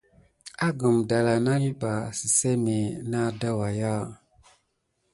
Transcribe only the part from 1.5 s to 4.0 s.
kulɓa siseme nat da wakiya.